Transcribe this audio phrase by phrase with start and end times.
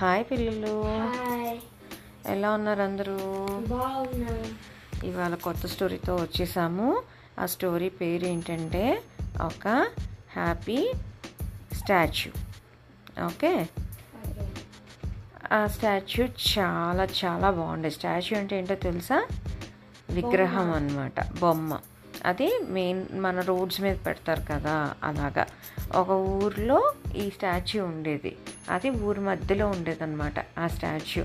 [0.00, 0.84] Hi పిల్లలు.
[2.30, 3.16] ఎలా ఉన్నారు అందరూ?
[5.04, 7.02] ఇవాళ కొత్త స్టోరీతో వచ్చేసాము.
[7.38, 9.02] ఆ స్టోరీ పేరు ఏంటంటే
[9.42, 9.68] ఒక
[10.32, 10.92] హ్యాపీ
[11.72, 12.32] స్టాచ్యూ.
[13.24, 13.68] ఓకే?
[15.52, 17.90] ఆ స్టాచ్యూ చాలా చాలా బాగుండే.
[17.90, 19.26] స్టాచ్యూ అంటే ఏంటో తెలుసా?
[20.10, 21.38] విగ్రహం అన్నమాట.
[21.38, 21.78] బొమ్మ.
[22.26, 25.46] అది మెయిన్ మన రోడ్స్ మీద పెడతారు కదా అలాగా.
[25.94, 28.36] ఒక ఊర్లో ఈ స్టాచ్యూ ఉండేది.
[28.70, 31.24] అది ఊరి మధ్యలో ఉండేది అనమాట ఆ స్టాచ్యూ.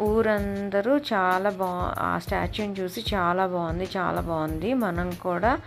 [0.00, 4.74] ఊరందరూ చాలా బా ఆ స్టాచ్యూని చూసి చాలా బాగుంది చాలా బాగుంది.
[4.74, 5.60] మనం కూడా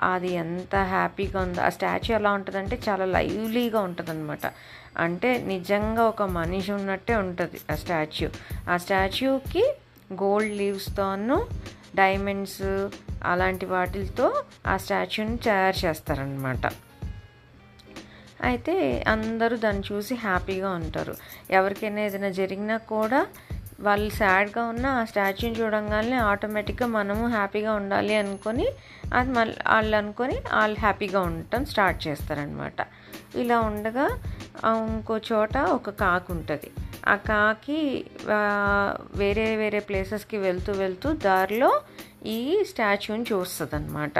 [0.00, 4.52] అది ఎంత హ్యాపీగా ఉందో ఆ స్టాచ్యూ ఎలా ఉంటుందంటే చాలా లైవ్లీగా ఉంటుంది అనమాట
[4.96, 8.30] అంటే నిజంగా ఒక మనిషి ఉన్నట్టే ఉంటుంది ఆ స్టాచ్యూ.
[8.70, 9.74] ఆ స్టాచ్యూకి
[10.12, 11.46] గోల్డ్ లీవ్స్తోనూ
[11.94, 12.62] డైమండ్స్
[13.22, 16.66] అలాంటి వాటితో ఆ స్టాచ్యూని తయారు చేస్తారనమాట
[18.42, 21.14] అయితే అందరూ దాన్ని చూసి హ్యాపీగా ఉంటారు.
[21.50, 23.26] ఎవరికైనా ఏదైనా జరిగినా కూడా
[23.80, 28.66] వాళ్ళు సాడ్గా ఉన్న ఆ స్టాచ్యూని చూడంగానే ఆటోమేటిక్గా మనము హ్యాపీగా ఉండాలి అనుకొని
[29.12, 32.74] అది మళ్ళీ వాళ్ళు అనుకొని వాళ్ళు హ్యాపీగా ఉండటం స్టార్ట్ చేస్తారనమాట
[33.34, 34.06] ఇలా ఉండగా
[34.66, 36.70] ఇంకో చోట ఒక కాకు ఉంటుంది
[37.08, 38.04] ఆ కాకి
[39.16, 41.82] వేరే వేరే ప్లేసెస్కి వెళ్తూ వెళ్తూ దారిలో
[42.26, 44.18] ఈ స్టాచ్యూని చూస్తుంది అనమాట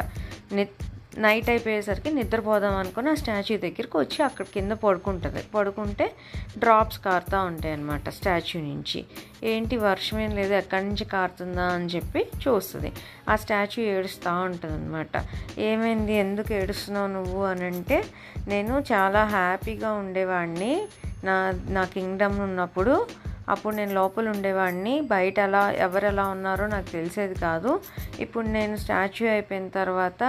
[1.19, 5.43] నైట్ అయిపోయేసరికి నిద్రపోదాం అనుకుని ఆ స్టాచ్యూ దగ్గరికి వచ్చి అక్కడ కింద పడుకుంటుంది.
[5.55, 6.13] పడుకుంటే
[6.59, 9.05] డ్రాప్స్ కారుతూ ఉంటాయి అన్నమాట స్టాచ్యూ నుంచి.
[9.45, 12.93] ఏంటి వర్షం ఏం లేదు ఎక్కడి నుంచి కారుతుందా అని చెప్పి చూస్తుంది.
[13.29, 15.25] ఆ స్టాచ్యూ ఏడుస్తూ ఉంటుంది అనమాట
[15.59, 18.05] ఏమైంది ఎందుకు ఏడుస్తున్నావు నువ్వు అని అంటే
[18.49, 20.89] నేను చాలా హ్యాపీగా ఉండేవాడిని.
[21.25, 23.07] నా నా కింగ్డమ్ ఉన్నప్పుడు
[23.51, 25.01] అప్పుడు నేను లోపల ఉండేవాడిని.
[25.01, 27.81] బయట ఎలా ఎవరు ఎలా ఉన్నారో నాకు తెలిసేది కాదు.
[28.21, 30.23] ఇప్పుడు నేను స్టాచ్యూ అయిపోయిన తర్వాత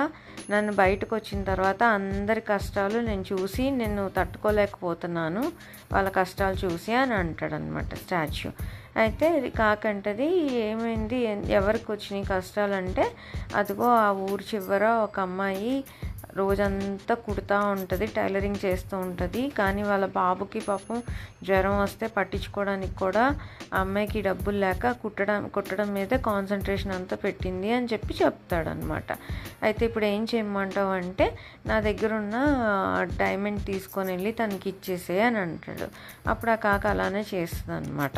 [0.49, 5.43] నన్ను బయటకు వచ్చిన తర్వాత అందరి కష్టాలు నేను చూసి నేను తట్టుకోలేకపోతున్నాను.
[5.93, 8.51] వాళ్ళ కష్టాలు చూసి అని అంటాడు అనమాట స్టాచ్యూ.
[8.97, 9.27] అయితే
[9.59, 11.19] కాకంటది ఏమైంది?
[11.59, 13.05] ఎవరికి వచ్చినాయి కష్టాలు అంటే
[13.55, 15.83] అదిగో ఆ ఊరు చివర ఒక అమ్మాయి
[16.37, 19.49] రోజంతా కుడుతూ ఉంటుంది టైలరింగ్ చేస్తూ ఉంటుంది.
[19.49, 21.03] కానీ వాళ్ళ బాబుకి పాపం
[21.43, 23.39] జ్వరం వస్తే పట్టించుకోవడానికి కూడా
[23.73, 29.11] అమ్మాయికి డబ్బులు లేక కుట్టడం కుట్టడం మీదే కాన్సన్ట్రేషన్ అంతా పెట్టింది అని చెప్పి చెప్తాడనమాట
[29.63, 32.37] అయితే ఇప్పుడు ఏం చేయమంటావు అంటే నా దగ్గర ఉన్న
[33.17, 35.87] డైమండ్ తీసుకొని వెళ్ళి తనకి ఇచ్చేసే అని అంటాడు.
[36.29, 38.17] అప్పుడు ఆ కాక అలానే చేస్తుంది అనమాట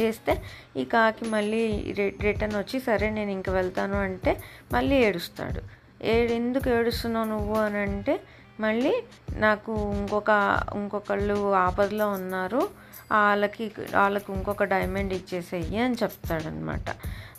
[0.00, 0.42] చేస్తే
[0.76, 5.81] ఈ కాకి మళ్ళీ రి- రిటర్న్ వచ్చి సరే నేను ఇంక వెళ్తాను అంటే మళ్ళీ ఏడుస్తాడు.
[6.04, 8.20] ఏడు ఎందుకు ఏడుస్తున్నావు నువ్వు అని అంటే
[8.60, 9.02] మళ్ళీ
[9.36, 12.68] నాకు ఇంకొక ఇంకొకళ్ళు ఆపదలో ఉన్నారు
[13.12, 16.90] వాళ్ళకి వాళ్ళకి ఇంకొక డైమండ్ ఇచ్చేసేయి అని చెప్తాడనమాట.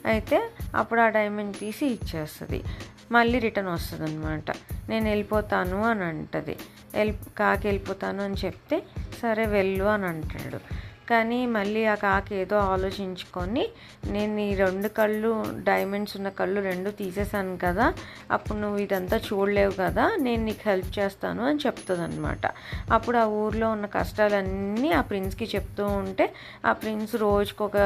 [0.05, 2.63] అయితే అప్పుడు ఆ డైమండ్ తీసి ఇచ్చేస్తుంది.
[3.11, 4.51] మళ్ళీ రిటర్న్ వస్తుంది అనమాట
[4.89, 6.57] నేను వెళ్ళిపోతాను అని అంటది.
[6.93, 8.83] వెళ్ళి కాకి వెళ్ళిపోతాను అని చెప్తే
[9.21, 10.82] సరే వెళ్ళు అని అంటాడు.
[11.09, 13.63] కానీ మళ్ళీ ఆ కాకి ఏదో ఆలోచించుకొని
[14.07, 15.31] నేను ఈ రెండు కళ్ళు
[15.63, 17.93] డైమండ్స్ ఉన్న కళ్ళు రెండు తీసేసాను కదా
[18.31, 22.45] అప్పుడు నువ్వు ఇదంతా చూడలేవు కదా నేను నీకు హెల్ప్ చేస్తాను అని చెప్తుంది అనమాట
[22.91, 26.33] అప్పుడు ఆ ఊర్లో ఉన్న కష్టాలన్నీ ఆ ప్రిన్స్కి చెప్తూ ఉంటే
[26.65, 27.77] ఆ ప్రిన్స్ రోజుకొక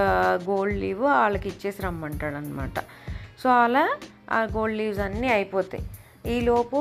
[0.50, 2.80] గోల్డ్ లీవ్ వాళ్ళకి ఇచ్చేసి రమ్మంటాడు అనమాట
[3.44, 3.86] సో అలా
[4.32, 5.84] ఆ గోల్డ్ లీవ్స్ అన్నీ అయిపోతాయి.
[6.36, 6.80] ఈలోపు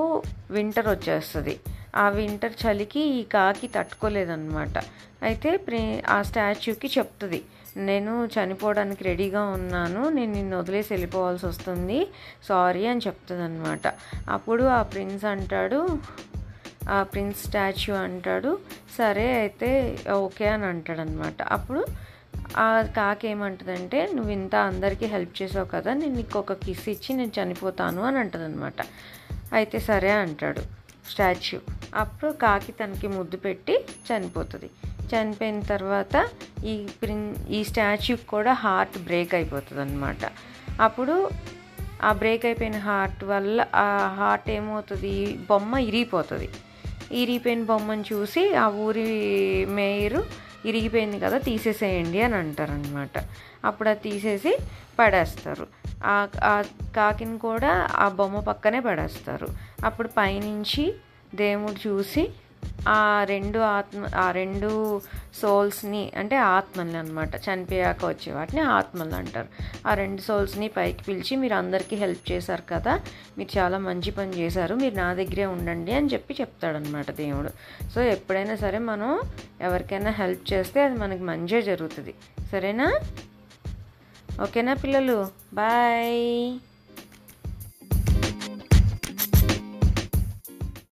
[0.51, 1.55] వింటర్ వచ్చేస్తుంది.
[2.03, 4.75] ఆ వింటర్ చలికి ఈ కాకి తట్టుకోలేదన్నమాట.
[5.27, 5.83] అయితే ప్రి
[6.15, 7.41] ఆ స్టాచ్యూకి చెప్తుంది
[7.89, 11.99] నేను చనిపోవడానికి రెడీగా ఉన్నాను నేను నిన్ను వదిలేసి వెళ్ళిపోవాల్సి వస్తుంది
[12.49, 13.87] సారీ అని చెప్తుంది అనమాట
[14.37, 15.81] అప్పుడు ఆ ప్రిన్స్ అంటాడు
[16.97, 18.51] ఆ ప్రిన్స్ స్టాచ్యూ అంటాడు
[18.97, 19.71] సరే అయితే
[20.25, 21.81] ఓకే అని అంటాడనమాట అప్పుడు
[22.59, 22.69] ఆ
[22.99, 28.03] కాకి ఏమంటుందంటే నువ్వు ఇంత అందరికీ హెల్ప్ చేసావు కదా నేను నీకు ఒక కిస్ ఇచ్చి నేను చనిపోతాను
[28.11, 28.81] అని అంటదనమాట
[29.53, 30.62] అయితే సరే అంటాడు
[31.11, 31.59] స్టాచ్యూ.
[31.95, 34.71] అప్పుడు కాకి తనకి ముద్దు పెట్టి చనిపోతుంది.
[35.07, 36.27] చనిపోయిన తర్వాత
[36.65, 40.17] ఈ ప్రిన్ ఈ స్టాచ్యూకి కూడా హార్ట్ బ్రేక్ అయిపోతుంది అనమాట
[40.81, 41.31] అప్పుడు
[42.03, 45.38] ఆ బ్రేక్ అయిపోయిన హార్ట్ వల్ల ఆ హార్ట్ ఏమవుతుంది?
[45.50, 46.49] బొమ్మ ఇరిగిపోతుంది.
[47.12, 50.25] ఇరిగిపోయిన బొమ్మను చూసి ఆ ఊరి మేయరు
[50.67, 53.25] ఇరిగిపోయింది కదా తీసేసేయండి అని అంటారనమాట
[53.65, 54.59] అప్పుడు అది తీసేసి
[54.99, 55.67] పడేస్తారు.
[56.05, 56.65] ఆ ఆ
[56.97, 59.49] కాకిని కూడా ఆ బొమ్మ పక్కనే పడేస్తారు.
[59.85, 60.94] అప్పుడు పైనుంచి
[61.37, 62.31] దేవుడు చూసి
[62.88, 65.00] ఆ రెండు ఆత్మ ఆ రెండు
[65.35, 69.49] సోల్స్ని అంటే ఆత్మల్ని అనమాట చనిపోయాక వచ్చే వాటిని ఆత్మలు అంటారు.
[69.87, 73.00] ఆ రెండు సోల్స్ని పైకి పిలిచి మీరు అందరికీ హెల్ప్ చేశారు కదా
[73.38, 77.50] మీరు చాలా మంచి పని చేశారు మీరు నా దగ్గరే ఉండండి అని చెప్పి చెప్తాడనమాట దేవుడు.
[77.89, 79.21] సో ఎప్పుడైనా సరే మనం
[79.61, 82.15] ఎవరికైనా హెల్ప్ చేస్తే అది మనకి మంచిగా జరుగుతుంది.
[82.53, 82.93] సరేనా?
[84.43, 85.19] ఓకేనా పిల్లలు?
[85.55, 86.59] బాయ్